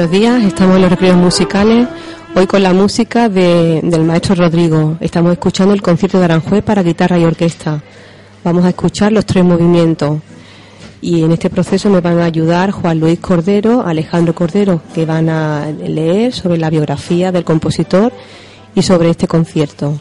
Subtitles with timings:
[0.00, 1.86] Buenos días, estamos en los recreos musicales.
[2.34, 4.96] Hoy con la música del maestro Rodrigo.
[4.98, 7.82] Estamos escuchando el concierto de Aranjuez para guitarra y orquesta.
[8.42, 10.20] Vamos a escuchar los tres movimientos.
[11.02, 15.28] Y en este proceso me van a ayudar Juan Luis Cordero, Alejandro Cordero, que van
[15.28, 18.10] a leer sobre la biografía del compositor
[18.74, 20.00] y sobre este concierto.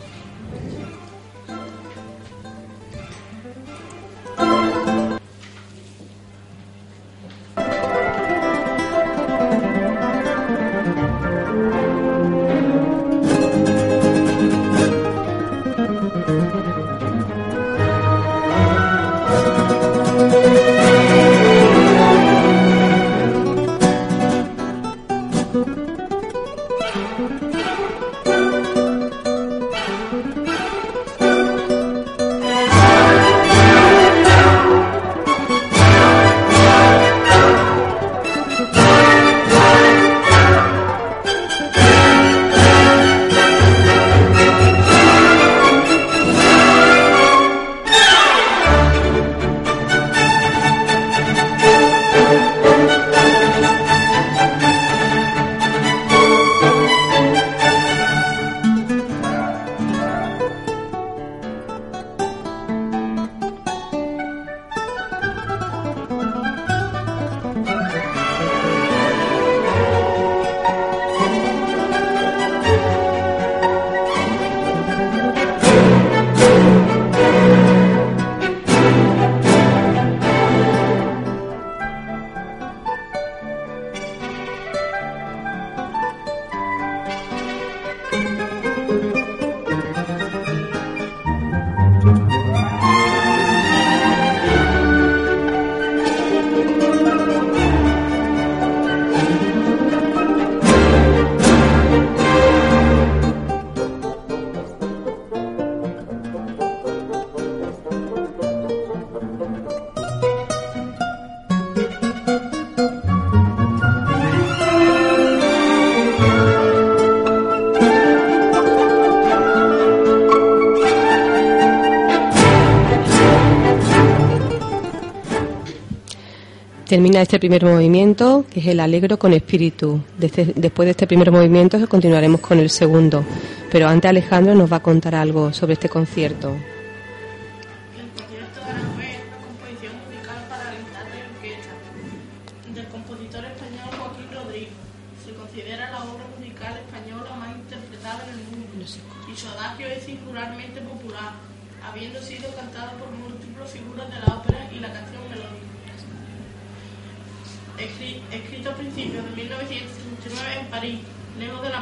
[126.89, 130.01] Termina este primer movimiento, que es el alegro con espíritu.
[130.17, 133.23] después de este primer movimiento continuaremos con el segundo.
[133.71, 136.55] Pero antes Alejandro nos va a contar algo sobre este concierto.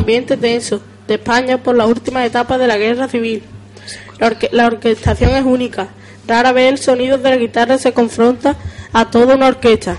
[0.07, 3.43] Ambiente tenso de España por las últimas etapas de la guerra civil.
[4.51, 5.89] La, orquestación es única.
[6.25, 8.55] Rara vez el sonido de la guitarra se confronta
[8.93, 9.97] a toda una orquesta.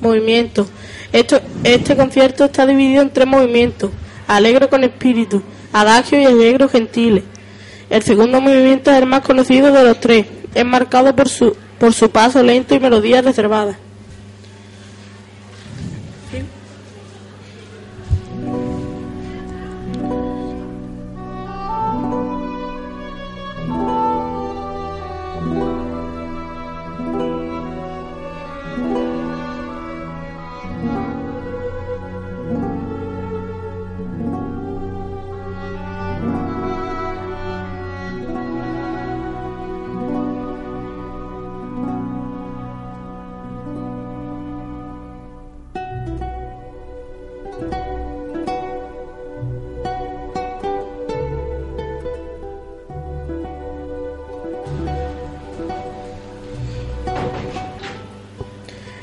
[0.00, 0.66] Movimiento.
[1.10, 3.90] Esto, este concierto está dividido en tres movimientos.
[4.26, 5.42] Alegro con espíritu,
[5.72, 7.22] adagio y alegro gentile.
[7.88, 10.26] El segundo movimiento es el más conocido de los tres.
[10.54, 13.76] Es marcado por su, por su paso lento y melodías reservadas.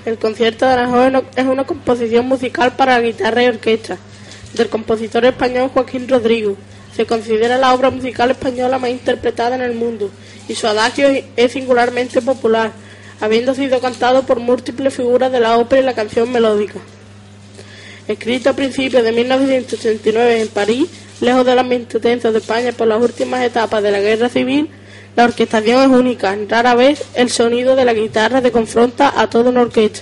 [0.07, 3.97] El concierto de Aranjuez es una composición musical para guitarra y orquesta
[4.53, 6.55] del compositor español Joaquín Rodrigo.
[6.95, 10.09] Se considera la obra musical española más interpretada en el mundo
[10.47, 12.71] y su adagio es singularmente popular,
[13.19, 16.79] habiendo sido cantado por múltiples figuras de la ópera y la canción melódica.
[18.07, 20.87] Escrito a principios de 1989 en París,
[21.19, 24.69] lejos del ambiente tenso de España por las últimas etapas de la guerra civil,
[25.17, 29.49] la orquestación es única, rara vez el sonido de la guitarra te confronta a toda
[29.49, 30.01] una orquesta.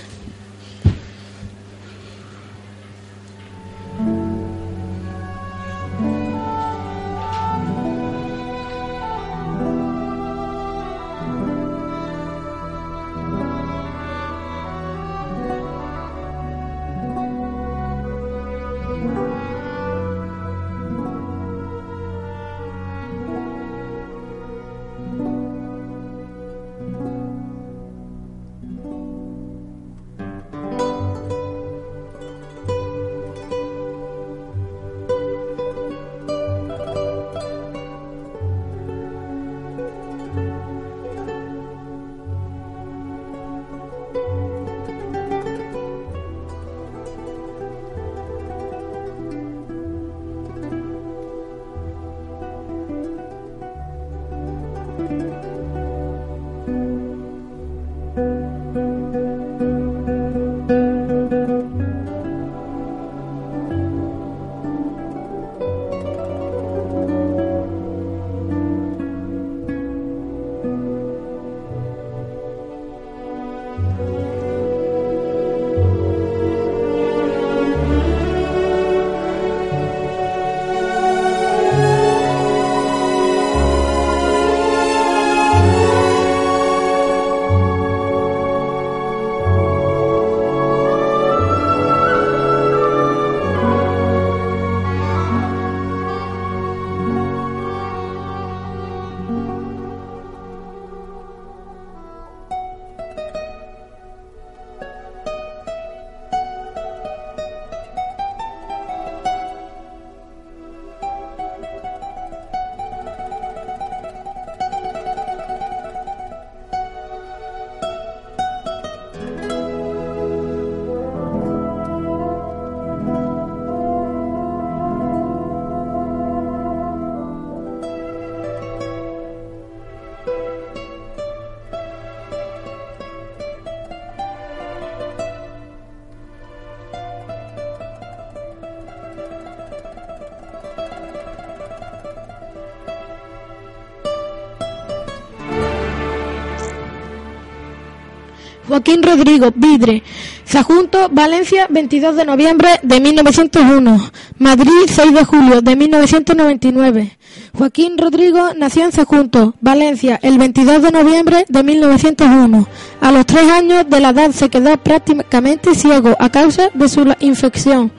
[148.76, 150.02] Joaquín Rodrigo, Vidre.
[150.44, 154.10] Sajunto, Valencia, 22 de noviembre de 1901.
[154.36, 157.16] Madrid, 6 de julio de 1999.
[157.54, 162.68] Joaquín Rodrigo nació en Sajunto, Valencia, el 22 de noviembre de 1901.
[163.00, 167.10] A los tres años de la edad se quedó prácticamente ciego a causa de su
[167.20, 167.90] infección.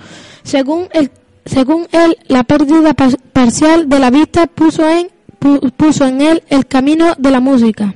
[0.44, 7.40] Según, él, la pérdida parcial de la vista puso en él el camino de la
[7.40, 7.96] música.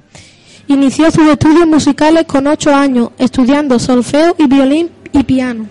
[0.71, 5.67] Inició sus estudios musicales con ocho años, estudiando solfeo y violín y piano.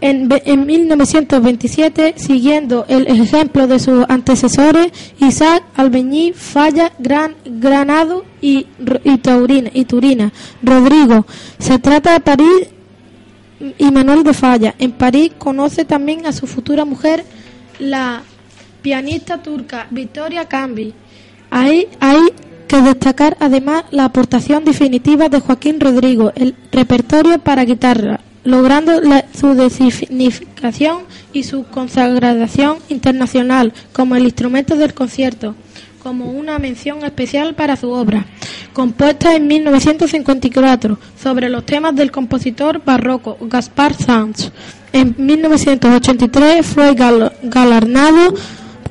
[0.00, 0.28] En,
[0.66, 8.66] 1927, siguiendo el ejemplo de sus antecesores, Isaac Albeñí, Falla, Gran, Granado y,
[9.04, 10.32] y, Taurina, y Turina.
[10.62, 11.26] Rodrigo,
[11.58, 12.68] se trata de París
[13.76, 14.74] y Manuel de Falla.
[14.78, 17.26] En París conoce también a su futura mujer,
[17.78, 18.22] la
[18.80, 20.94] pianista turca Victoria Cambi.
[21.56, 22.32] Ahí, ahí
[22.66, 29.00] que destacar además la aportación definitiva de Joaquín Rodrigo, el repertorio para guitarra, logrando
[29.38, 35.54] su designificación y su consagración internacional como el instrumento del concierto,
[36.02, 38.26] como una mención especial para su obra,
[38.72, 44.50] compuesta en 1954 sobre los temas del compositor barroco Gaspar Sanz.
[44.92, 48.34] En 1983 fue galardonado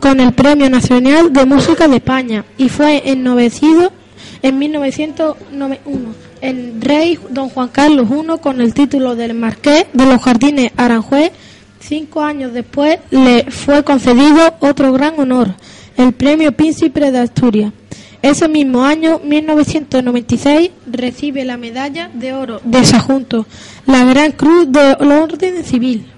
[0.03, 3.93] con el Premio Nacional de Música de España y fue ennovecido
[4.41, 10.21] en 1991 el rey don Juan Carlos I con el título del Marqués de los
[10.21, 11.31] Jardines Aranjuez.
[11.79, 15.55] Cinco años después le fue concedido otro gran honor,
[15.95, 17.71] el Premio Príncipe de Asturias.
[18.21, 23.45] Ese mismo año, 1996, recibe la medalla de oro de Sajunto,
[23.85, 26.12] la Gran Cruz de Orden Civil.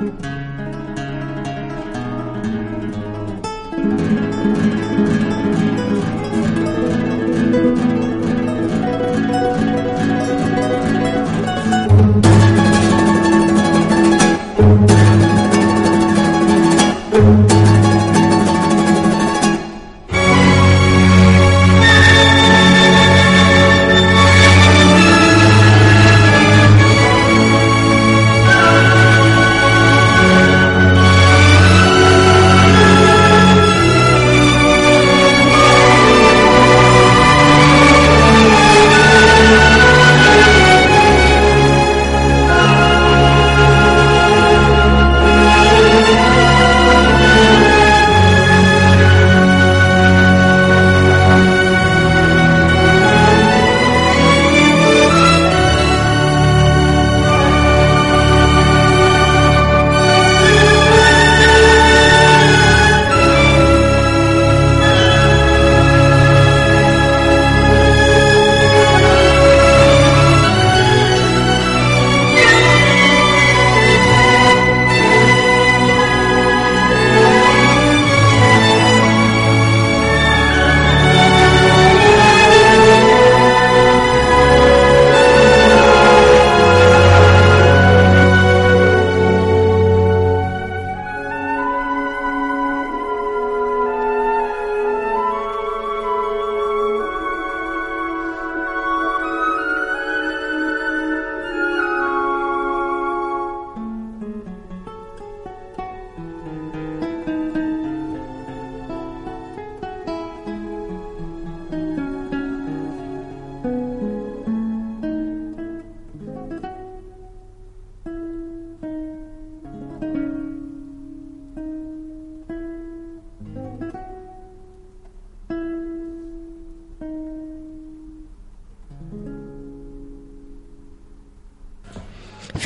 [0.00, 0.29] Mm-hmm.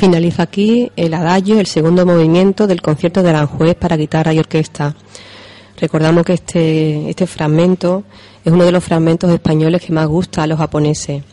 [0.05, 4.95] Finaliza aquí el adagio, el segundo movimiento del concierto de Aranjuez para guitarra y orquesta.
[5.81, 8.03] Recordamos que este, este fragmento
[8.43, 11.23] es uno de los fragmentos españoles que más gusta a los japoneses.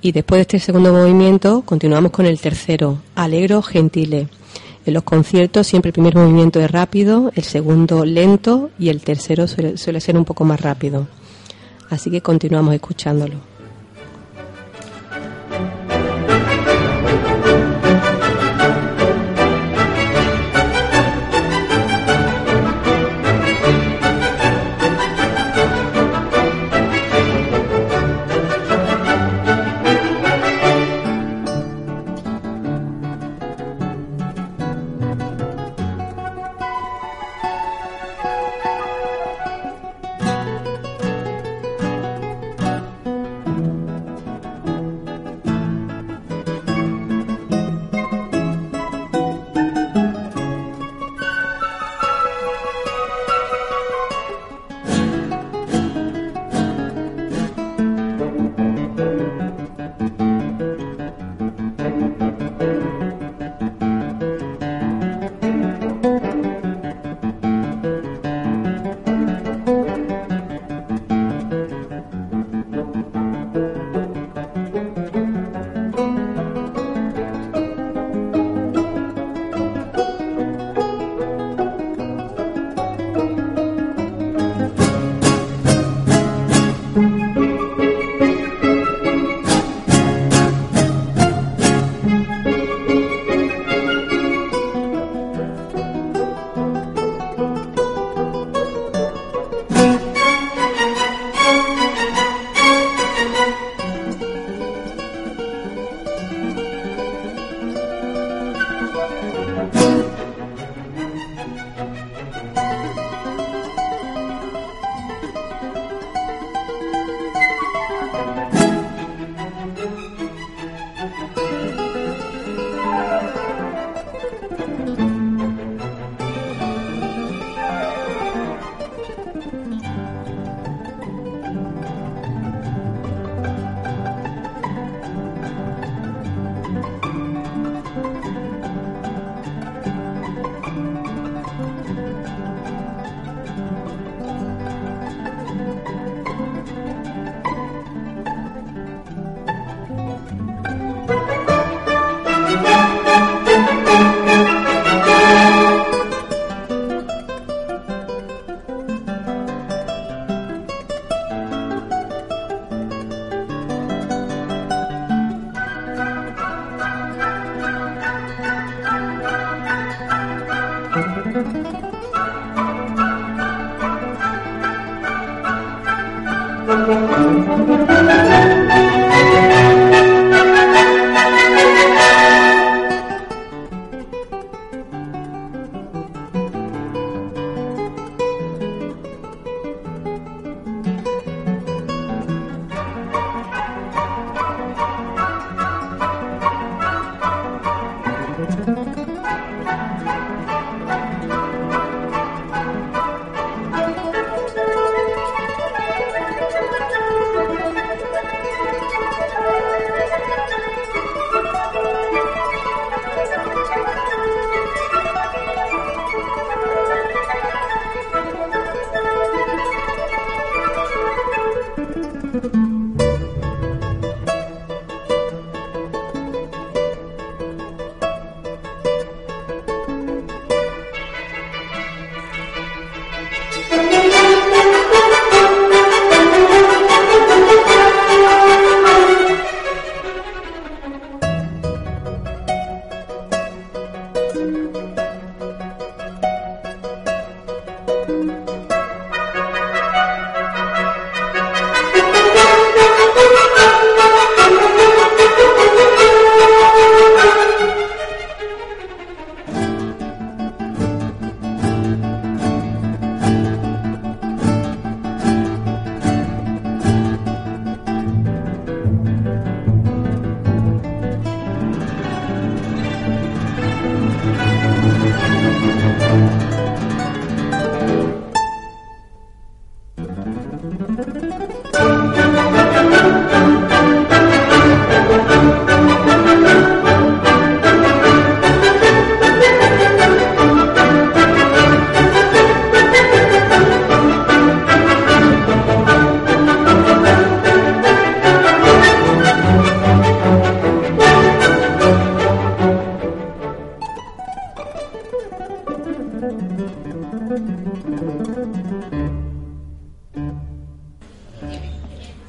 [0.00, 4.28] Y después de este segundo movimiento continuamos con el tercero, Alegro Gentile.
[4.86, 9.46] En los conciertos siempre el primer movimiento es rápido, el segundo lento y el tercero
[9.46, 11.08] suele, suele ser un poco más rápido.
[11.90, 13.55] Así que continuamos escuchándolo.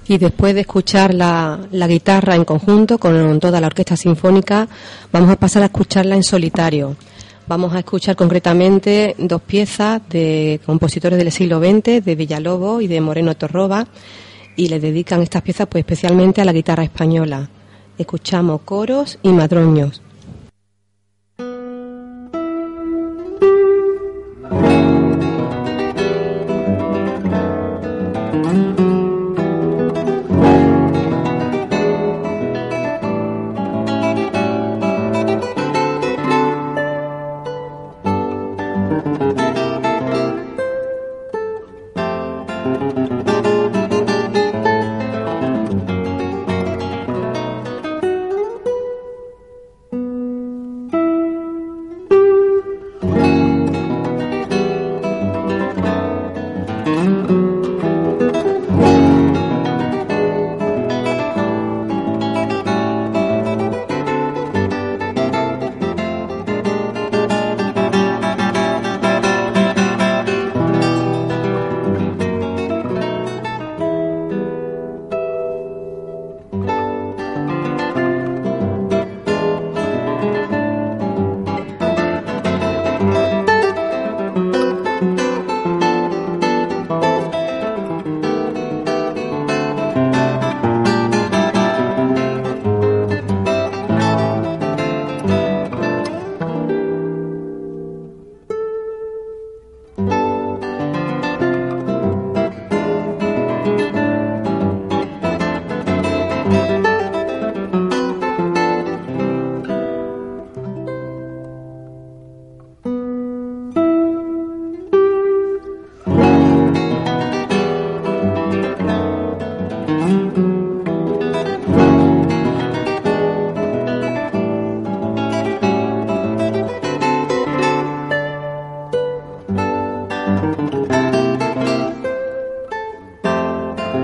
[0.10, 4.68] Y después de escuchar la, guitarra en conjunto con toda la orquesta sinfónica,
[5.12, 6.96] vamos a pasar a escucharla en solitario.
[7.46, 13.02] Vamos a escuchar concretamente dos piezas de compositores del siglo XX, de Villalobos y de
[13.02, 13.88] Moreno Torroba,
[14.56, 17.50] y le dedican estas piezas pues especialmente a la guitarra española.
[17.98, 20.02] Escuchamos coros y madroños.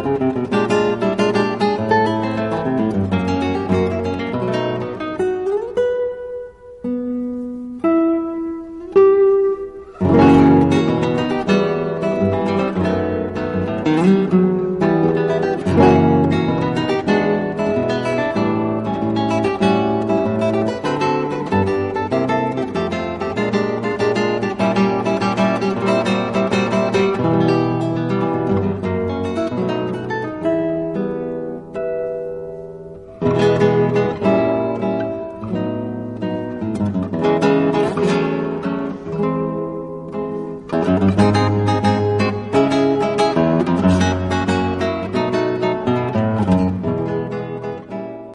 [0.01, 0.82] Música